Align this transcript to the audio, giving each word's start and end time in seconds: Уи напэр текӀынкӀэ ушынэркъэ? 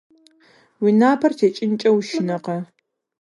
Уи 0.81 0.91
напэр 0.99 1.31
текӀынкӀэ 1.37 1.89
ушынэркъэ? 1.97 2.57